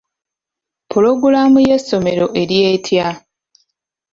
[0.91, 3.07] Pulogulaamu y'essomero eri etya?